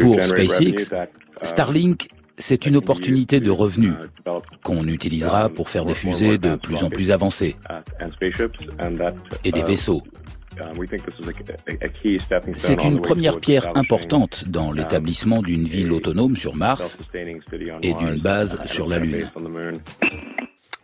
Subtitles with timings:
[0.00, 0.94] Pour SpaceX,
[1.42, 3.94] Starlink, c'est une opportunité de revenus
[4.62, 7.56] qu'on utilisera pour faire des fusées de plus en plus avancées
[9.44, 10.02] et des vaisseaux.
[12.54, 16.98] C'est une première pierre importante dans l'établissement d'une ville autonome sur Mars
[17.82, 19.28] et d'une base sur la Lune.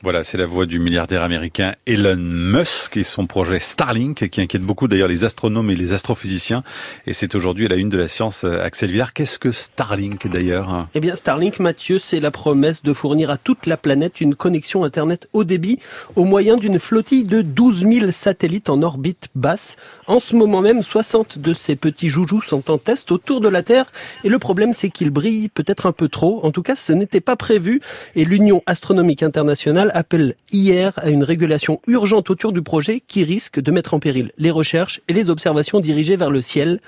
[0.04, 4.60] Voilà, c'est la voix du milliardaire américain Elon Musk et son projet Starlink qui inquiète
[4.60, 6.62] beaucoup d'ailleurs les astronomes et les astrophysiciens.
[7.06, 9.02] Et c'est aujourd'hui à la une de la science euh, Axel.
[9.14, 13.64] Qu'est-ce que Starlink d'ailleurs Eh bien Starlink, Mathieu, c'est la promesse de fournir à toute
[13.64, 15.78] la planète une connexion Internet haut débit
[16.16, 19.76] au moyen d'une flottille de 12 000 satellites en orbite basse.
[20.06, 23.62] En ce moment même, 60 de ces petits joujoux sont en test autour de la
[23.62, 23.86] Terre.
[24.22, 26.44] Et le problème, c'est qu'ils brillent peut-être un peu trop.
[26.44, 27.80] En tout cas, ce n'était pas prévu.
[28.16, 33.60] Et l'Union astronomique internationale appelle hier à une régulation urgente autour du projet qui risque
[33.60, 36.80] de mettre en péril les recherches et les observations dirigées vers le ciel.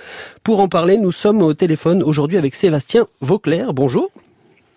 [0.42, 3.72] Pour en parler, nous sommes au téléphone aujourd'hui avec Sébastien Vauclair.
[3.72, 4.10] Bonjour.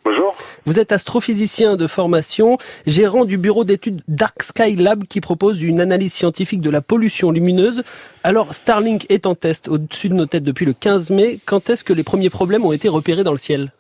[0.06, 0.36] Bonjour.
[0.66, 5.82] Vous êtes astrophysicien de formation, gérant du bureau d'études Dark Sky Lab qui propose une
[5.82, 7.84] analyse scientifique de la pollution lumineuse.
[8.24, 11.40] Alors, Starlink est en test au-dessus de nos têtes depuis le 15 mai.
[11.46, 13.72] Quand est-ce que les premiers problèmes ont été repérés dans le ciel?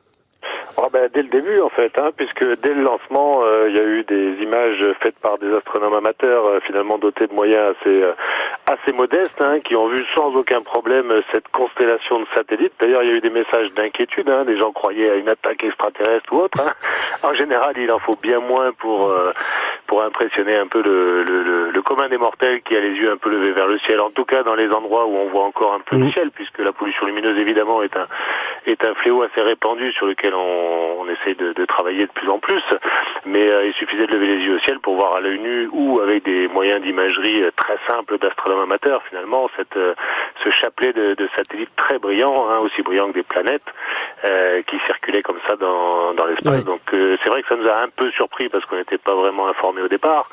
[0.81, 3.79] Ah ben, dès le début en fait, hein, puisque dès le lancement, euh, il y
[3.79, 8.01] a eu des images faites par des astronomes amateurs, euh, finalement dotés de moyens assez
[8.03, 8.13] euh,
[8.65, 12.73] assez modestes, hein, qui ont vu sans aucun problème cette constellation de satellites.
[12.79, 15.63] D'ailleurs, il y a eu des messages d'inquiétude, hein, des gens croyaient à une attaque
[15.63, 16.61] extraterrestre ou autre.
[16.61, 16.71] Hein.
[17.23, 19.11] En général, il en faut bien moins pour
[19.89, 23.17] pour impressionner un peu le, le, le, commun des mortels qui a les yeux un
[23.17, 23.99] peu levés vers le ciel.
[24.01, 26.59] En tout cas, dans les endroits où on voit encore un peu le ciel, puisque
[26.59, 28.07] la pollution lumineuse évidemment est un
[28.67, 32.29] est un fléau assez répandu sur lequel on, on essaie de, de, travailler de plus
[32.29, 32.61] en plus.
[33.25, 35.67] Mais euh, il suffisait de lever les yeux au ciel pour voir à l'œil nu
[35.71, 39.95] ou avec des moyens d'imagerie euh, très simples d'astronomes amateurs finalement cette, euh,
[40.43, 43.63] ce chapelet de, de, satellites très brillants, hein, aussi brillants que des planètes,
[44.25, 46.63] euh, qui circulaient comme ça dans, dans l'espace.
[46.65, 49.47] Donc c'est vrai que ça nous a un peu surpris parce qu'on n'était pas vraiment
[49.47, 50.29] informé au départ.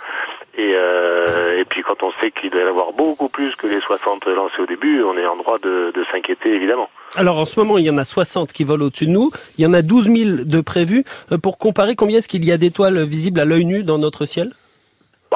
[0.58, 3.66] Et, euh, et puis quand on sait qu'il doit y en avoir beaucoup plus que
[3.66, 6.88] les 60 lancés au début, on est en droit de, de s'inquiéter évidemment.
[7.14, 9.64] Alors en ce moment, il y en a 60 qui volent au-dessus de nous, il
[9.64, 11.04] y en a 12 000 de prévus.
[11.30, 14.24] Euh, pour comparer, combien est-ce qu'il y a d'étoiles visibles à l'œil nu dans notre
[14.24, 14.52] ciel?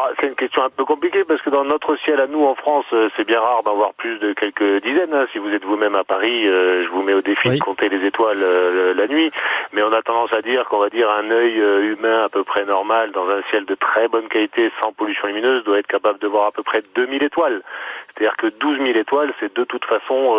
[0.00, 2.54] Bah, c'est une question un peu compliquée parce que dans notre ciel à nous en
[2.54, 5.12] France, euh, c'est bien rare d'en voir plus de quelques dizaines.
[5.12, 5.26] Hein.
[5.32, 8.06] Si vous êtes vous-même à Paris, euh, je vous mets au défi de compter les
[8.06, 9.30] étoiles euh, la nuit.
[9.72, 12.64] Mais on a tendance à dire qu'on va dire un œil humain à peu près
[12.64, 16.26] normal dans un ciel de très bonne qualité sans pollution lumineuse doit être capable de
[16.26, 17.62] voir à peu près 2000 étoiles.
[18.08, 20.36] C'est-à-dire que 12 000 étoiles, c'est de toute façon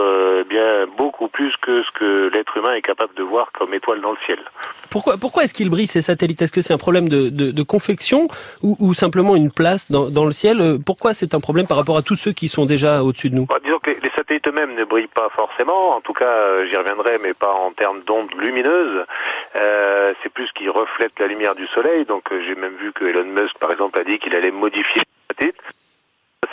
[0.50, 4.12] bien beaucoup plus que ce que l'être humain est capable de voir comme étoiles dans
[4.12, 4.40] le ciel.
[4.90, 6.42] Pourquoi, pourquoi est-ce qu'ils brillent ces satellites?
[6.42, 8.28] Est-ce que c'est un problème de, de, de confection
[8.62, 10.62] ou, ou simplement une place dans, dans, le ciel.
[10.62, 13.36] Euh, pourquoi c'est un problème par rapport à tous ceux qui sont déjà au-dessus de
[13.36, 15.96] nous bah, Disons que les, les satellites eux-mêmes ne brillent pas forcément.
[15.96, 19.06] En tout cas, euh, j'y reviendrai, mais pas en termes d'ondes lumineuses.
[19.56, 22.06] Euh, c'est plus qu'ils reflètent la lumière du soleil.
[22.06, 25.36] Donc, j'ai même vu que Elon Musk, par exemple, a dit qu'il allait modifier les
[25.36, 25.62] satellites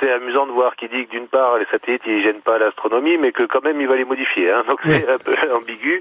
[0.00, 3.16] c'est amusant de voir qu'il dit que d'une part les satellites ils gênent pas l'astronomie,
[3.16, 4.50] mais que quand même il va les modifier.
[4.50, 4.64] Hein.
[4.68, 6.00] Donc c'est un peu ambigu.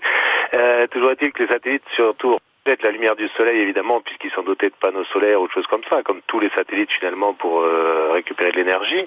[0.54, 2.38] Euh, toujours est-il que les satellites surtout
[2.84, 5.84] la lumière du soleil évidemment puisqu'ils sont dotés de panneaux solaires ou de choses comme
[5.90, 9.06] ça, comme tous les satellites finalement pour euh, récupérer de l'énergie,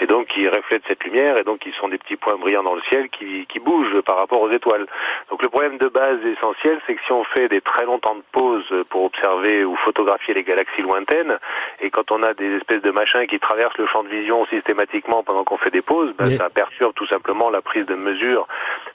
[0.00, 2.74] et donc ils reflètent cette lumière et donc ils sont des petits points brillants dans
[2.74, 4.86] le ciel qui, qui bougent par rapport aux étoiles.
[5.30, 8.14] Donc le problème de base essentiel, c'est que si on fait des très longs temps
[8.14, 11.38] de pause pour observer ou photographier les galaxies lointaines,
[11.80, 15.22] et quand on a des espèces de machins qui traversent le champ de vision systématiquement
[15.22, 18.46] pendant qu'on fait des pauses, ben, ça perturbe tout simplement la prise de mesure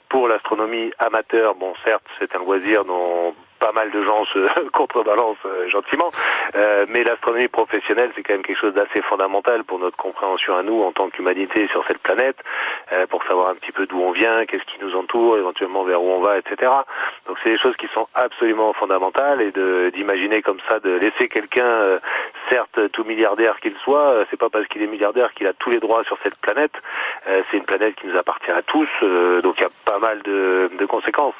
[0.08, 1.54] pour l'astronomie amateur.
[1.54, 6.10] Bon, certes, c'est un loisir dont pas mal de gens se contrebalancent euh, gentiment,
[6.54, 10.62] euh, mais l'astronomie professionnelle, c'est quand même quelque chose d'assez fondamental pour notre compréhension à
[10.62, 12.36] nous en tant qu'humanité sur cette planète,
[12.92, 16.02] euh, pour savoir un petit peu d'où on vient, qu'est-ce qui nous entoure, éventuellement vers
[16.02, 16.70] où on va, etc.
[17.26, 19.52] Donc c'est des choses qui sont absolument fondamentales et
[19.90, 21.98] d'imaginer comme ça, de laisser quelqu'un,
[22.50, 25.80] certes tout milliardaire qu'il soit, c'est pas parce qu'il est milliardaire qu'il a tous les
[25.80, 26.72] droits sur cette planète.
[27.26, 28.88] c'est une planète qui nous appartient à tous,
[29.42, 31.34] donc il y a pas mal de, de conséquences.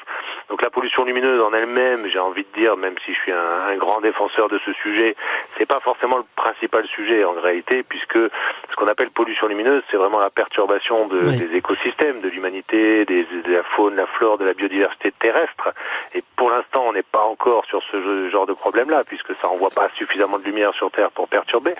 [0.49, 3.67] Donc la pollution lumineuse en elle-même, j'ai envie de dire, même si je suis un,
[3.69, 5.15] un grand défenseur de ce sujet,
[5.57, 9.97] c'est pas forcément le principal sujet en réalité, puisque ce qu'on appelle pollution lumineuse, c'est
[9.97, 11.37] vraiment la perturbation de, oui.
[11.37, 15.73] des écosystèmes, de l'humanité, de la faune, la flore, de la biodiversité terrestre.
[16.13, 19.69] Et pour l'instant, on n'est pas encore sur ce genre de problème-là, puisque ça envoie
[19.69, 21.75] pas suffisamment de lumière sur Terre pour perturber.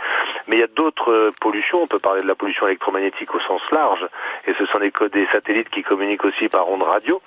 [0.48, 1.82] Mais il y a d'autres pollutions.
[1.84, 4.06] On peut parler de la pollution électromagnétique au sens large,
[4.46, 7.22] et ce sont des, des satellites qui communiquent aussi par ondes radio.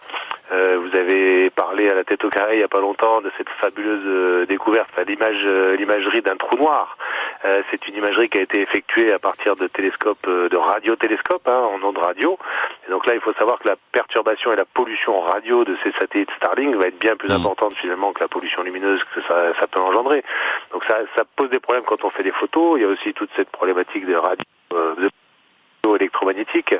[0.53, 3.31] Euh, vous avez parlé à la tête au carré il n'y a pas longtemps de
[3.37, 5.47] cette fabuleuse découverte, l'image,
[5.79, 6.97] l'imagerie d'un trou noir.
[7.71, 11.83] c'est une imagerie qui a été effectuée à partir de télescopes, de radiotélescopes hein, en
[11.87, 12.39] ondes radio.
[12.87, 15.93] Et donc là, il faut savoir que la perturbation et la pollution radio de ces
[15.93, 17.41] satellites Starlink va être bien plus mmh.
[17.41, 20.25] importante finalement que la pollution lumineuse que ça, ça peut engendrer.
[20.73, 22.79] Donc ça, ça pose des problèmes quand on fait des photos.
[22.79, 24.45] Il y a aussi toute cette problématique de radio
[25.97, 26.75] électromagnétique.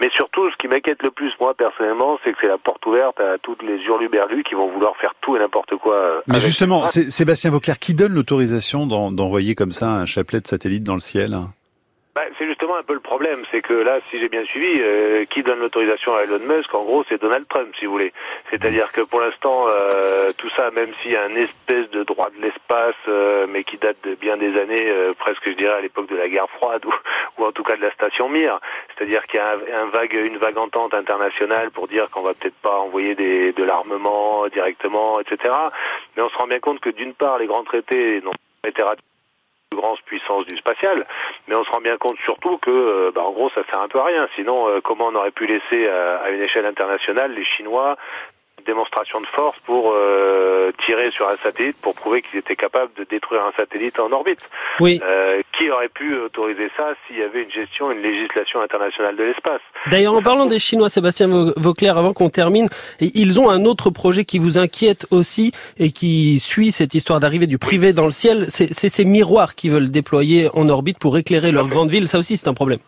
[0.00, 3.20] Mais surtout, ce qui m'inquiète le plus, moi, personnellement, c'est que c'est la porte ouverte
[3.20, 5.94] à toutes les hurluberlus qui vont vouloir faire tout et n'importe quoi.
[5.94, 10.84] Euh, Mais justement, Sébastien Vauclair, qui donne l'autorisation d'envoyer comme ça un chapelet de satellite
[10.84, 11.50] dans le ciel bah,
[12.40, 15.42] c'est justement un peu le problème, c'est que là, si j'ai bien suivi, euh, qui
[15.42, 18.14] donne l'autorisation à Elon Musk, en gros, c'est Donald Trump, si vous voulez.
[18.48, 22.30] C'est-à-dire que pour l'instant, euh, tout ça, même s'il y a un espèce de droit
[22.30, 26.08] de l'espace, euh, mais qui date de bien des années, presque, je dirais, à l'époque
[26.08, 26.82] de la guerre froide,
[27.38, 28.58] ou, en tout cas de la station Mir,
[28.96, 32.58] c'est-à-dire qu'il y a un, vague, une vague entente internationale pour dire qu'on va peut-être
[32.62, 35.52] pas envoyer de l'armement directement, etc.
[36.16, 38.32] Mais on se rend bien compte que d'une part, les grands traités n'ont
[38.62, 38.82] pas été
[39.70, 41.06] ratifiés grande puissance du spatial,
[41.48, 43.88] mais on se rend bien compte surtout que, euh, bah, en gros, ça sert un
[43.88, 44.28] peu à rien.
[44.34, 47.96] Sinon, euh, comment on aurait pu laisser à, à une échelle internationale les Chinois
[48.64, 53.04] démonstration de force pour euh, tirer sur un satellite pour prouver qu'ils étaient capables de
[53.04, 54.40] détruire un satellite en orbite.
[54.80, 55.00] Oui.
[55.02, 59.24] Euh, qui aurait pu autoriser ça s'il y avait une gestion, une législation internationale de
[59.24, 59.60] l'espace?
[59.90, 62.68] D'ailleurs, en parlant des Chinois, Sébastien Vauclair, avant qu'on termine,
[63.00, 67.46] ils ont un autre projet qui vous inquiète aussi et qui suit cette histoire d'arrivée
[67.46, 68.46] du privé dans le ciel.
[68.48, 72.08] C'est ces miroirs qu'ils veulent déployer en orbite pour éclairer leur grande ville.
[72.08, 72.80] Ça aussi, c'est un problème.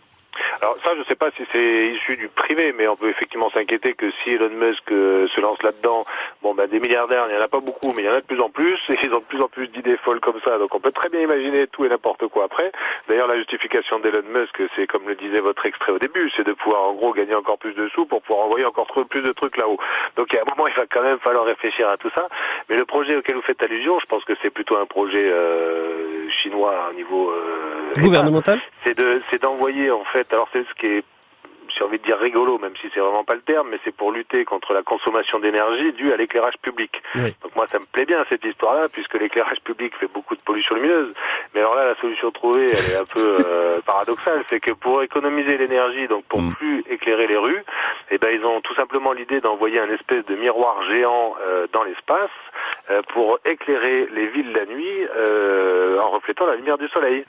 [0.61, 3.51] Alors ça, je ne sais pas si c'est issu du privé, mais on peut effectivement
[3.51, 6.05] s'inquiéter que si Elon Musk euh, se lance là-dedans,
[6.43, 8.21] bon ben des milliardaires, il n'y en a pas beaucoup, mais il y en a
[8.21, 10.59] de plus en plus, et ils ont de plus en plus d'idées folles comme ça,
[10.59, 12.73] donc on peut très bien imaginer tout et n'importe quoi après.
[13.09, 16.53] D'ailleurs, la justification d'Elon Musk, c'est comme le disait votre extrait au début, c'est de
[16.53, 19.57] pouvoir en gros gagner encore plus de sous pour pouvoir envoyer encore plus de trucs
[19.57, 19.79] là-haut.
[20.17, 22.29] Donc il y a un moment, il va quand même falloir réfléchir à tout ça.
[22.69, 26.22] Mais le projet auquel vous faites allusion, je pense que c'est plutôt un projet euh,
[26.33, 28.61] chinois au niveau euh, gouvernemental.
[28.85, 30.33] C'est de, c'est d'envoyer en fait.
[30.33, 31.05] Alors c'est ce qui est
[31.77, 34.13] j'ai envie de dire rigolo, même si c'est vraiment pas le terme, mais c'est pour
[34.13, 37.03] lutter contre la consommation d'énergie due à l'éclairage public.
[37.15, 40.75] Donc moi, ça me plaît bien cette histoire-là, puisque l'éclairage public fait beaucoup de pollution
[40.75, 41.15] lumineuse.
[41.55, 45.03] Mais alors là, la solution trouvée, elle est un peu euh, paradoxale, c'est que pour
[45.03, 46.55] économiser l'énergie, donc pour mm.
[46.55, 47.65] plus éclairer les rues,
[48.11, 51.85] eh ben ils ont tout simplement l'idée d'envoyer un espèce de miroir géant euh, dans
[51.85, 52.31] l'espace
[53.13, 55.07] pour éclairer les villes la nuit
[56.01, 57.25] en reflétant la lumière du soleil.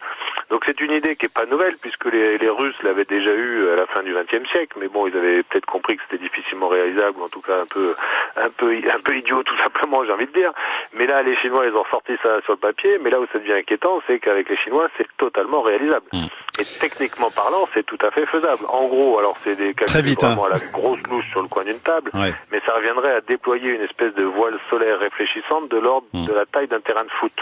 [0.49, 3.69] Donc c'est une idée qui est pas nouvelle puisque les, les Russes l'avaient déjà eu
[3.69, 6.67] à la fin du XXe siècle, mais bon, ils avaient peut-être compris que c'était difficilement
[6.67, 7.95] réalisable, ou en tout cas un peu,
[8.37, 10.51] un peu, un peu idiot tout simplement, j'ai envie de dire.
[10.93, 12.97] Mais là, les Chinois, ils ont sorti ça sur le papier.
[13.01, 16.05] Mais là où ça devient inquiétant, c'est qu'avec les Chinois, c'est totalement réalisable.
[16.11, 16.25] Mm.
[16.59, 18.63] Et techniquement parlant, c'est tout à fait faisable.
[18.69, 20.35] En gros, alors c'est des calculs vite, hein.
[20.35, 23.71] vraiment à la grosse louche sur le coin d'une table, mais ça reviendrait à déployer
[23.71, 26.25] une espèce de voile solaire réfléchissante de l'ordre mm.
[26.25, 27.33] de la taille d'un terrain de foot,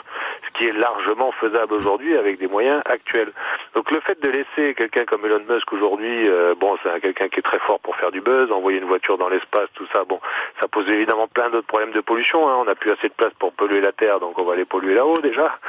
[0.48, 3.34] ce qui est largement faisable aujourd'hui avec des moyens actuels.
[3.76, 7.40] Donc le fait de laisser quelqu'un comme Elon Musk aujourd'hui, euh, bon, c'est quelqu'un qui
[7.40, 10.22] est très fort pour faire du buzz, envoyer une voiture dans l'espace, tout ça, bon,
[10.62, 12.48] ça pose évidemment plein d'autres problèmes de pollution.
[12.48, 12.56] Hein.
[12.60, 14.94] On n'a plus assez de place pour polluer la Terre, donc on va les polluer
[14.94, 15.60] là-haut déjà.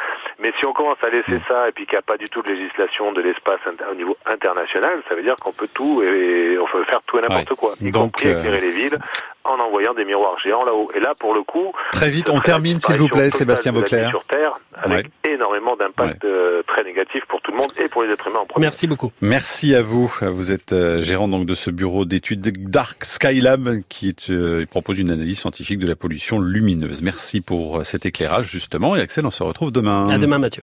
[0.42, 1.42] Mais si on commence à laisser mm.
[1.48, 3.60] ça et puis qu'il n'y a pas du tout de législation de l'espace
[3.90, 7.22] au niveau international, ça veut dire qu'on peut tout et on peut faire tout et
[7.22, 8.98] n'importe quoi, y Donc, compris éclairer euh, les villes
[9.44, 10.90] en envoyant des miroirs géants là-haut.
[10.94, 14.10] Et là, pour le coup, très vite, on termine, s'il vous plaît, Sébastien Vauclair.
[14.10, 15.06] Sur Terre, avec
[15.42, 18.46] énormément d'impact euh, très négatif pour tout le monde et pour les êtres humains en
[18.46, 18.66] premier.
[18.66, 19.10] Merci beaucoup.
[19.20, 20.12] Merci à vous.
[20.22, 22.40] Vous êtes euh, gérant donc de ce bureau d'études
[22.70, 27.02] Dark Skylab qui est, propose une analyse scientifique de la pollution lumineuse.
[27.02, 28.94] Merci pour cet éclairage justement.
[28.96, 30.08] Et Axel, on se retrouve demain.
[30.08, 30.60] À demain, Mathieu.